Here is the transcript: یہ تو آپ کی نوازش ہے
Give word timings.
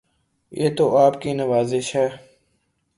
یہ 0.51 0.69
تو 0.77 0.85
آپ 0.97 1.21
کی 1.21 1.33
نوازش 1.33 1.95
ہے 1.95 2.07